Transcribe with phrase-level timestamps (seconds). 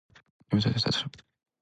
[0.49, 1.11] 眠たいです私は